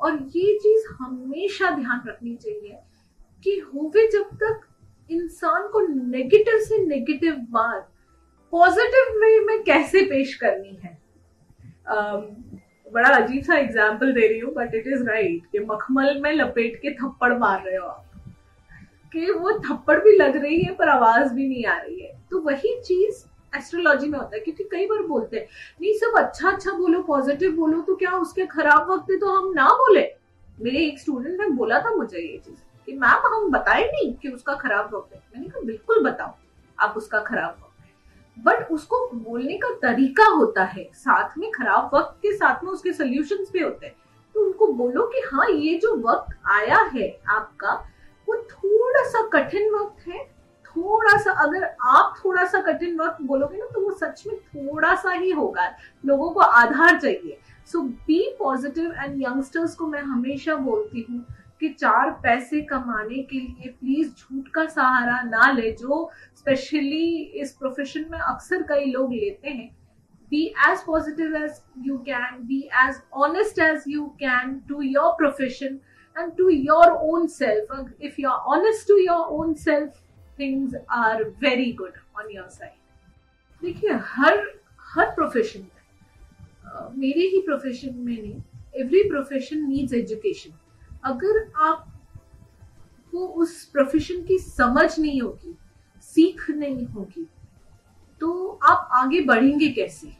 और 0.00 0.18
ये 0.36 0.58
चीज़ 0.58 0.86
हमेशा 1.00 1.70
ध्यान 1.70 2.02
रखनी 2.08 2.34
चाहिए 2.36 2.78
कि 3.44 3.58
होवे 3.74 4.06
जब 4.10 4.36
तक 4.42 4.60
इंसान 5.10 5.68
को 5.68 5.80
नेगेटिव 5.88 6.58
से 6.64 6.78
नेगेटिव 6.86 7.36
बात 7.50 7.88
पॉजिटिव 8.52 9.14
वे 9.20 9.38
में 9.40 9.62
कैसे 9.64 10.02
पेश 10.04 10.34
करनी 10.34 10.78
है। 10.82 10.96
um, 11.92 12.22
बड़ा 12.92 13.08
अजीब 13.08 13.42
सा 13.42 13.54
एग्ज़ाम्पल 13.54 14.12
दे 14.12 14.26
रही 14.28 14.38
हूँ 14.38 14.52
बट 14.54 14.74
इट 14.74 14.86
इज़ 14.86 15.02
राइट 15.02 15.46
कि 15.52 15.58
मखमल 15.58 16.20
में 16.20 16.32
लपेट 16.32 16.76
के 16.76 16.90
थप्पड़ 16.90 17.32
मार 17.38 17.62
रहे 17.66 17.76
हो 17.76 17.86
आप। 17.86 18.04
कि 19.12 19.30
वो 19.30 19.52
थप्पड़ 19.58 19.98
भी 19.98 20.16
लग 20.16 20.36
रही 20.36 20.62
है, 20.62 20.74
पर 20.74 20.88
आवाज़ 20.88 21.32
भी 21.34 21.48
नहीं 21.48 21.64
आ 21.64 21.78
रही 21.78 22.00
है। 22.00 22.12
तो 22.30 22.40
वही 22.40 22.80
चीज़ 22.80 23.24
एस्ट्रोलॉजी 23.56 24.08
में 24.08 24.18
होता 24.18 24.36
है, 24.36 24.40
क्योंकि 24.40 24.64
कई 24.64 24.86
बार 24.86 25.02
बोलते 25.02 25.36
हैं, 25.36 25.46
नहीं, 25.80 25.92
सब 25.94 26.18
अच्छा 26.18 26.50
अच्छा 26.50 26.70
बोलो 26.70 27.02
पॉजिटिव 27.02 27.52
बोलो 27.52 27.80
तो 27.80 27.96
क्या 27.96 28.10
उसके 28.10 28.46
खराब 28.46 28.90
वक्त 28.90 29.06
तो 29.20 29.30
हम 29.30 29.52
ना 29.52 29.68
बोले? 29.68 30.08
मेरे 30.60 30.78
एक 30.78 30.98
स्टूडेंट 30.98 31.40
ने 31.40 31.48
बोला 31.48 31.80
था 31.80 31.90
मुझे 31.90 32.18
ये 32.18 32.36
चीज़ 32.38 32.58
कि, 32.86 32.92
मैम, 32.92 33.34
हम 33.34 33.50
बताए 33.50 33.84
नहीं 33.84 34.14
कि 34.14 34.28
उसका 34.28 34.54
खराब 34.54 34.94
वक्त 34.94 35.14
है। 35.14 35.22
मैंने 35.34 35.48
कहा, 35.48 35.60
बिल्कुल 35.60 36.02
बताओ, 36.04 36.34
आप 36.78 36.94
उसका 36.96 37.20
खराब 37.20 37.50
वक्त 37.50 37.67
बट 38.44 38.70
उसको 38.70 39.06
बोलने 39.14 39.56
का 39.56 39.68
तरीका 39.82 40.26
होता 40.26 40.64
है। 40.64 40.88
साथ 40.94 41.38
में 41.38 41.50
खराब 41.50 41.90
वक्त 41.94 42.16
के 42.22 42.36
साथ 42.36 42.64
में 42.64 42.70
उसके 42.72 42.92
सोल्यूशन 42.92 43.44
भी 43.52 43.58
होते 43.58 43.86
हैं। 43.86 43.94
तो 44.34 44.44
उनको 44.44 44.66
बोलो 44.72 45.06
कि 45.06 45.22
हाँ 45.26 45.48
ये 45.48 45.78
जो 45.78 45.94
वक्त 46.00 46.36
आया 46.50 46.78
है 46.94 47.08
आपका, 47.28 47.72
वो 48.28 48.36
थोड़ा 48.50 49.04
सा 49.04 49.28
कठिन 49.32 49.74
वक्त 49.74 50.08
है। 50.08 50.24
थोड़ा 50.66 51.16
सा 51.18 51.32
अगर 51.42 51.64
आप 51.82 52.14
थोड़ा 52.24 52.44
सा 52.44 52.60
कठिन 52.62 52.98
वक्त 53.00 53.22
बोलोगे 53.22 53.56
ना 53.58 53.66
तो 53.66 53.80
वो 53.80 53.92
सच 53.92 54.22
में 54.26 54.36
थोड़ा 54.38 54.94
सा 54.94 55.10
ही 55.10 55.30
होगा। 55.30 55.68
लोगों 56.04 56.30
को 56.30 56.40
आधार 56.40 56.98
चाहिए। 57.00 57.38
So 57.66 57.80
be 57.80 58.20
positive 58.38 58.92
and 58.92 59.22
youngsters 59.22 59.74
को 59.74 59.86
मैं 59.86 60.02
हमेशा 60.02 60.54
बोलती 60.56 61.06
हूँ 61.10 61.24
कि 61.60 61.68
चार 61.70 62.10
पैसे 62.22 62.60
कमाने 62.62 63.22
के 63.22 63.38
लिए 63.38 63.68
प्लीज़ 63.70 64.08
झूठ 64.10 64.48
का 64.54 64.64
सहारा 64.66 65.20
ना 65.22 65.50
ले, 65.52 65.70
जो 65.72 66.10
स्पेशली 66.36 67.16
इस 67.42 67.52
प्रोफेशन 67.52 68.06
में 68.10 68.18
अक्सर 68.18 68.62
कई 68.68 68.84
लोग 68.92 69.12
लेते 69.12 69.48
हैं। 69.48 69.68
Be 70.32 70.44
as 70.68 70.82
positive 70.86 71.36
as 71.36 71.60
you 71.86 71.96
can 72.08 72.42
be 72.46 72.60
as 72.86 73.00
honest 73.26 73.58
as 73.58 73.84
you 73.88 74.06
can 74.20 74.58
to 74.68 74.80
your 74.82 75.12
profession 75.18 75.78
and 76.16 76.32
to 76.36 76.48
your 76.48 76.90
own 77.10 77.26
self 77.36 78.00
if 78.00 78.20
you 78.20 78.30
are 78.30 78.56
honest 78.56 78.88
to 78.88 78.96
your 78.98 79.26
own 79.38 79.54
self 79.64 80.00
things 80.38 80.74
are 80.90 81.24
very 81.42 81.72
good 81.72 81.92
on 82.20 82.30
your 82.30 82.48
side 82.48 82.76
देखिए, 83.62 83.92
हर 83.92 84.42
हर 84.94 85.10
profession 85.14 85.60
में 85.60 85.76
मेरे 86.96 87.26
ही 87.28 87.40
profession 87.46 87.94
में 87.96 88.12
नहीं 88.12 88.40
every 88.80 89.02
profession 89.08 89.68
needs 89.68 89.92
education 89.94 90.50
अगर 91.04 91.50
आप 91.56 91.86
को 93.12 93.26
उस 93.42 93.64
प्रोफेशन 93.64 94.22
की 94.22 94.38
समझ 94.38 94.98
नहीं 94.98 95.20
होगी, 95.22 95.56
सीख 96.02 96.48
नहीं 96.50 96.86
होगी 96.86 97.26
तो 98.20 98.58
आप 98.64 98.88
आगे 98.92 99.20
बढ़ेंगे 99.20 99.68
कैसे? 99.68 100.12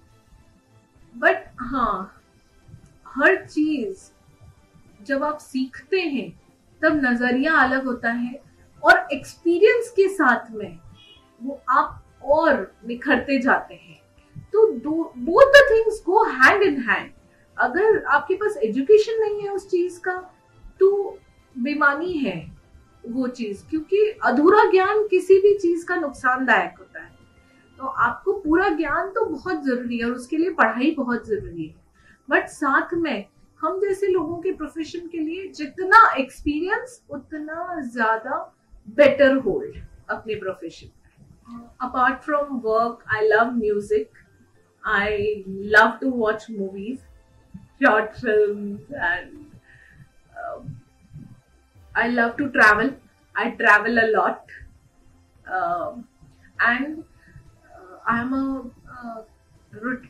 बट 1.14 1.44
हाँ 1.61 2.23
हर 3.06 3.44
चीज़ 3.47 4.11
जब 5.00 5.25
आप 5.25 5.38
सीखते 5.38 6.00
हैं, 6.00 6.30
तब 6.82 7.00
नज़रिया 7.04 7.54
अलग 7.54 7.85
होता 7.85 8.11
है 8.11 8.40
और 8.82 9.06
एक्सपीरियंस 9.12 9.90
के 9.90 10.08
साथ 10.08 10.50
में 10.50 10.78
वो 11.40 11.61
आप 11.70 12.02
और 12.25 12.73
निखरते 12.87 13.38
जाते 13.38 13.75
हैं। 13.75 13.97
तो 14.52 14.66
both 15.16 15.52
the 15.52 15.66
things 15.70 16.02
go 16.06 16.25
hand 16.25 16.62
in 16.62 16.80
hand 16.82 17.11
अगर 17.56 18.04
आपके 18.06 18.35
पास 18.35 18.56
एजुकेशन 18.64 19.20
नहीं 19.20 19.40
है 19.42 19.49
उस 19.49 19.68
चीज़ 19.70 19.99
का 20.00 20.14
तो 20.80 21.18
बेमानी 21.56 22.12
है 22.14 22.38
वो 23.04 23.26
चीज़, 23.28 23.62
क्योंकि 23.70 24.04
अधूरा 24.25 24.64
ज्ञान 24.70 25.06
किसी 25.08 25.38
भी 25.40 25.56
चीज़ 25.58 25.87
का 25.87 25.97
नुकसानदायक 25.97 26.75
होता 26.78 27.00
है। 27.00 27.16
तो 27.78 27.87
आपको 27.87 28.32
पूरा 28.40 28.68
ज्ञान 28.76 29.11
तो 29.11 29.25
बहुत 29.25 29.64
ज़रूरी 29.64 29.99
है 29.99 30.04
और 30.04 30.12
उसके 30.12 30.37
लिए 30.37 30.50
पढ़ाई 30.52 30.90
बहुत 30.90 31.26
ज़रूरी 31.26 31.66
है। 31.66 31.75
बट 32.28 32.49
साथ 32.49 32.94
में 32.94 33.26
हम 33.61 33.80
जैसे 33.80 34.06
लोगों 34.06 34.37
के 34.38 34.52
प्रोफेशन 34.52 35.06
के 35.08 35.18
लिए 35.18 35.47
जितना 35.56 36.00
एक्सपीरियंस 36.18 37.00
उतना 37.11 37.80
ज़्यादा 37.82 38.38
बेटर 38.97 39.37
होल्ड 39.37 39.76
अपने 40.11 40.35
profession 40.35 41.56
apart 41.82 42.20
from 42.23 42.61
work 42.64 43.04
I 43.14 43.28
love 43.28 43.50
music 43.54 44.11
I 44.85 45.44
love 45.47 45.97
to 46.00 46.11
watch 46.11 46.47
movies 46.50 46.99
short 47.82 48.11
film 48.16 48.78
and 48.94 49.30
I 51.98 52.08
love 52.08 52.36
to 52.36 52.48
travel. 52.50 52.90
I 53.34 53.50
travel 53.52 53.98
a 53.98 54.06
lot. 54.08 54.42
Uh, 55.46 55.92
and 56.60 57.04
uh, 57.74 57.96
I 58.06 58.20
am 58.20 58.32
a 58.34 59.24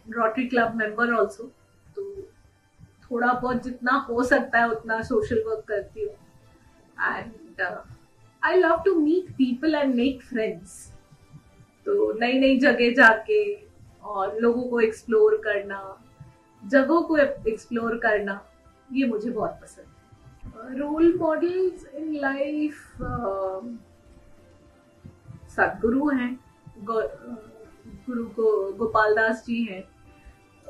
Rotary 0.09 0.49
Club 0.49 0.75
member 0.75 1.15
also. 1.15 1.47
तो 1.95 2.03
थोड़ा 3.05 3.33
बहुत 3.33 3.63
जितना 3.65 3.93
हो 4.09 4.23
सकता 4.25 4.59
है 4.59 4.69
उतना 4.71 5.01
social 5.03 5.43
work 5.47 5.65
करती 5.69 6.01
हूँ 6.01 6.11
and 6.99 7.63
I 8.43 8.57
love 8.57 8.83
to 8.85 8.95
meet 9.01 9.31
people 9.37 9.75
and 9.75 9.95
make 9.95 10.23
friends 10.23 10.77
तो 11.87 12.13
नई 12.21 12.39
नई 12.39 12.59
जगह 12.61 12.95
जाके 12.95 13.43
और 14.15 14.39
लोगों 14.41 14.69
को 14.71 14.81
एक्सप्लोर 14.81 15.37
करना 15.45 15.81
जगहों 16.63 17.03
को 17.03 17.17
एक्सप्लोर 17.19 17.99
करना 18.03 18.41
ये 18.91 19.07
मुझे 19.07 19.31
बहुत 19.31 19.59
पसंद 19.63 19.87
है 19.87 19.98
रोल 20.57 21.17
मॉडल्स 21.19 21.87
इन 21.95 22.15
लाइफ 22.15 22.73
सदगुरु 25.49 26.09
हैं 26.09 26.41
गुरु 26.85 28.25
को 28.25 28.73
गोपाल 28.73 29.15
दास 29.15 29.45
जी 29.47 29.63
हैं 29.65 29.83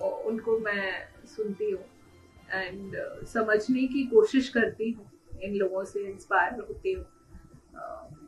उनको 0.02 0.58
मैं 0.58 0.92
सुनती 1.26 1.70
हूँ 1.70 1.84
एंड 2.52 2.96
uh, 2.96 3.26
समझने 3.26 3.86
की 3.86 4.04
कोशिश 4.06 4.48
करती 4.48 4.90
हूँ 4.90 5.10
इन 5.42 5.54
लोगों 5.54 5.84
से 5.84 6.00
इंस्पायर 6.00 6.60
होती 6.60 6.92
हूँ। 6.92 7.04
Uh, 7.04 8.18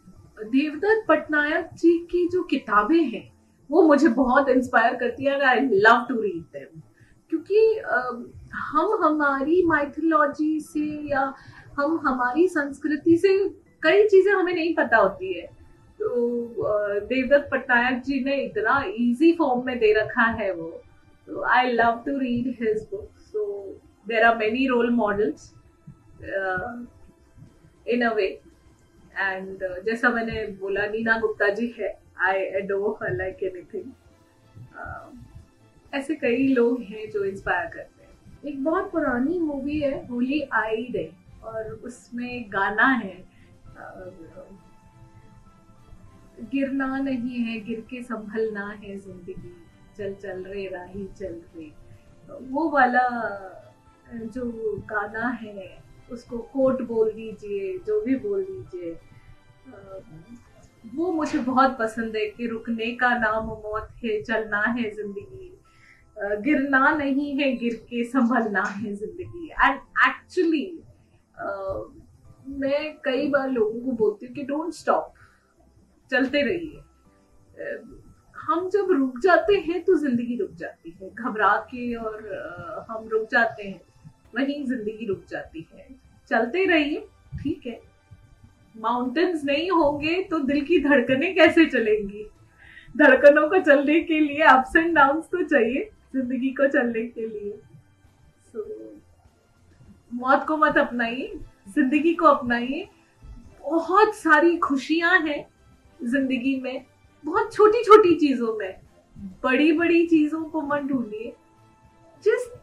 देवदत्त 0.45 1.07
पटनायक 1.09 1.69
जी 1.75 1.99
की 1.99 2.29
जो 2.29 2.43
किताबें 2.43 3.03
हैं 3.03 3.33
वो 3.71 3.83
मुझे 3.83 4.09
बहुत 4.09 4.49
इंस्पायर 4.49 4.95
करती 4.95 5.25
है 5.25 5.41
I 5.41 5.61
love 5.61 6.07
to 6.09 6.21
read 6.21 6.43
them 6.43 6.81
क्योंकि 7.31 7.61
हम 8.53 8.99
हमारी 9.05 9.63
माइथोलॉजी 9.67 10.59
से 10.61 10.87
या 11.11 11.23
हम 11.79 11.99
हमारी 12.07 12.47
संस्कृति 12.49 13.17
से 13.19 13.39
कई 13.83 14.07
चीज़ें 14.09 14.33
हमें 14.33 14.53
नहीं 14.53 14.75
पता 14.75 14.97
होती 14.97 15.33
है। 15.33 15.47
तो 16.01 16.09
देवदत्त 17.07 17.49
पटनायक 17.51 18.03
जी 18.03 18.23
ने 18.25 18.37
इतना 18.43 18.83
इजी 18.89 19.33
फॉर्म 19.39 19.65
में 19.67 19.79
दे 19.79 19.93
रखा 19.95 20.27
है 20.41 20.53
वो। 20.55 20.71
तो 21.29 21.43
I 21.47 21.73
love 21.73 22.03
to 22.07 22.19
read 22.19 22.47
his 22.61 22.83
book 22.91 23.19
so 23.23 23.45
there 24.09 24.25
are 24.25 24.37
many 24.37 24.67
role 24.69 24.91
models 24.95 25.53
in 27.87 28.03
a 28.03 28.13
way 28.15 28.27
and 29.17 29.59
जैसा 29.85 30.09
मैंने 30.11 30.47
बोला, 30.61 30.87
नीना 30.87 31.19
गुप्ता 31.21 31.49
जी 31.55 31.75
है 31.79 31.99
आई 32.29 32.39
एडो 32.61 32.99
लाइक 33.03 33.43
एनीथिंग 33.43 33.91
ऐसे 35.93 36.15
कई 36.15 36.47
लोग 36.49 36.83
हैं 36.83 37.09
जो 37.11 37.25
इंस्पायर 37.25 37.67
करते 37.67 38.05
हैं। 38.05 38.43
एक 38.45 38.63
बहुत 38.65 38.91
पुरानी 38.93 39.39
मूवी 39.39 39.81
है, 39.81 40.07
होली 40.07 40.41
आई 40.55 40.87
डे 40.93 41.11
और 41.45 41.73
उसमें 41.85 42.45
गाना 42.53 42.87
है। 42.87 43.17
गिरना 46.53 46.97
नहीं 46.99 47.39
है, 47.39 47.59
गिर 47.61 47.81
के 47.81 48.03
संभलना 48.03 48.69
है 48.73 48.97
ज़िंदगी, 48.99 49.53
चल 49.99 50.15
चल 50.15 50.43
रे, 50.45 50.67
राही, 50.67 51.07
चल 51.19 51.41
रे। 51.57 51.73
वो 52.51 52.69
वाला 52.71 53.09
जो 54.07 54.51
गाना 54.91 55.29
है, 55.43 55.83
उसको 56.13 56.39
कोट 56.53 56.83
बोल 56.83 57.13
दीजिए, 57.13 57.79
जो 57.79 58.01
भी 58.01 58.15
बोल 58.19 58.45
दीजिए। 58.45 58.99
वो 60.95 61.13
मुझे 61.13 61.39
बहुत 61.39 61.77
पसंद 61.79 62.17
है 62.17 62.27
कि 62.27 62.47
रुकने 62.47 62.91
का 62.93 63.09
नाम 63.19 63.47
मौत 63.47 63.89
है, 64.05 64.21
चलना 64.23 64.61
है 64.61 64.91
ज़िंदगी। 64.91 65.57
गिरना 66.21 66.91
नहीं 66.91 67.35
है, 67.37 67.53
गिर 67.57 67.75
के 67.91 68.05
संभलना 68.05 68.63
है 68.63 68.95
ज़िंदगी। 68.95 69.49
एंड 69.49 69.79
एक्चुअली 70.09 70.67
मैं 72.51 72.93
कई 73.05 73.29
बार 73.29 73.51
लोगों 73.51 73.81
को 73.81 73.93
बोलती 73.95 74.27
हूँ 74.27 74.35
कि 74.35 74.43
डोंट 74.45 74.73
स्टॉप 74.75 75.13
चलते 76.11 76.43
रहिए। 76.43 76.81
हम 78.37 78.69
जब 78.71 78.91
रुक 78.91 79.19
जाते 79.23 79.57
हैं 79.59 79.83
तो 79.85 79.97
ज़िंदगी 79.99 80.37
रुक 80.37 80.51
जाती 80.59 80.91
है। 80.93 81.09
घबरा 81.11 81.55
के 81.71 81.95
और 81.95 82.87
हम 82.91 83.09
रुक 83.09 83.29
जाते 83.33 83.63
हैं, 83.63 83.81
वहीं 84.37 84.65
ज़िंदगी 84.67 85.07
रुक 85.07 85.25
जाती 85.31 85.67
है। 85.73 85.87
चलते 86.31 86.65
रहिए, 86.67 87.01
ठीक 87.35 87.67
है। 87.67 87.81
माउंटेन्स 88.75 89.45
नहीं 89.45 89.71
होंगे 89.71 90.23
तो 90.23 90.39
दिल 90.41 90.61
की 90.65 90.79
धड़कनें 90.81 91.35
कैसे 91.35 91.65
चलेंगी? 91.67 92.27
धड़कनों 92.95 93.49
को 93.49 93.59
चलने 93.61 94.01
के 94.01 94.19
लिए 94.21 94.43
अप्स 94.49 94.77
एंड 94.77 94.95
डाउन 94.95 95.21
तो 95.23 95.43
चाहिए। 95.45 95.91
ज़िंदगी 96.15 96.51
को 96.51 96.67
चलने 96.69 97.03
के 97.07 97.27
लिए। 97.27 97.53
So, 98.51 98.65
मौत 100.13 100.45
को 100.49 100.57
मत 100.57 100.79
अपनाइए 100.79 101.33
ज़िंदगी 101.75 102.15
को 102.15 102.27
अपनाइए। 102.27 102.89
बहुत 103.65 104.15
सारी 104.17 104.57
खुशियाँ 104.59 105.19
हैं 105.21 105.45
ज़िंदगी 106.01 106.55
में 106.61 106.85
बहुत 107.25 107.53
छोटी 107.53 107.83
छोटी 107.85 108.15
चीज़ों 108.19 108.57
में। 108.59 108.81
बड़ी 109.43 109.73
बड़ी 109.73 110.07
चीज़ों 110.07 110.43
को 110.45 110.61
मत 110.63 110.83
ढूंढिए। 110.83 111.33
Just 112.25 112.57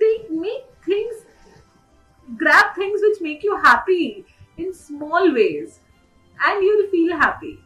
take 0.00 0.28
make 0.32 0.66
things 0.88 1.26
grab 2.28 2.74
things 2.78 3.02
which 3.02 3.22
make 3.22 3.44
you 3.44 3.54
happy 3.56 4.04
in 4.58 4.72
small 4.72 5.30
ways 5.34 5.80
and 6.38 6.62
you 6.64 6.76
will 6.76 6.86
feel 6.86 7.12
happy 7.12 7.58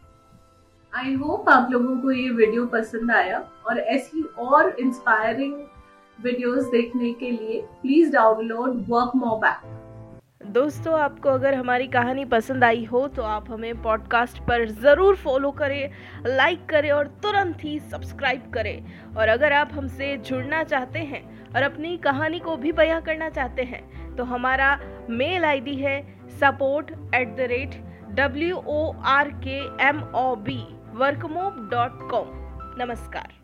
I 0.93 1.13
hope 1.15 1.49
आप 1.49 1.69
लोगों 1.71 1.97
को 1.97 2.11
ये 2.11 2.29
वीडियो 2.31 2.65
पसंद 2.67 3.11
आया 3.11 3.39
और 3.67 3.79
ऐसी 3.79 4.23
और 4.39 4.69
इंस्पायरिंग 4.81 5.55
वीडियोस 6.19 6.65
देखने 6.65 7.13
के 7.13 7.31
लिए 7.31 7.61
please 7.83 8.13
download 8.13 8.85
work 8.89 9.13
mob 9.17 9.45
app 9.45 9.61
दोस्तों, 10.47 10.99
आपको 11.01 11.29
अगर 11.29 11.55
हमारी 11.55 11.87
कहानी 11.87 12.25
पसंद 12.25 12.65
आई 12.65 12.85
हो 12.85 13.07
तो 13.09 13.23
आप 13.23 13.51
हमें 13.51 13.83
पॉडकास्ट 13.83 14.39
पर 14.39 14.69
ज़रूर 14.69 15.17
फॉलो 15.17 15.51
करें 15.51 15.91
लाइक 16.27 16.65
करें 16.67 16.91
और 16.91 17.07
तुरंत 17.23 17.65
ही 17.65 17.79
सब्सक्राइब 17.81 18.51
करें। 18.55 19.15
और 19.17 19.29
अगर 19.29 19.53
आप 19.53 19.73
हमसे 19.73 20.17
जुड़ना 20.19 20.63
चाहते 20.65 20.99
हैं 21.13 21.23
और 21.55 21.63
अपनी 21.63 21.97
कहानी 21.99 22.39
को 22.39 22.57
भी 22.57 22.73
बयां 22.73 23.01
करना 23.01 23.29
चाहते 23.29 23.63
हैं 23.65 24.17
तो 24.17 24.25
हमारा 24.25 24.79
मेल 25.11 25.45
आईडी 25.45 25.77
है 25.77 26.01
support 26.41 26.91
at 27.15 27.37
the 27.37 27.49
rate 27.51 27.81
W 28.17 28.57
O 28.57 28.93
R 29.09 29.31
K 29.47 29.59
M 29.89 30.03
O 30.17 30.35
B 30.41 30.78
WorkMob 30.99 31.69
dot 31.71 32.11
com 32.11 32.29
नमस्कार। 32.79 33.38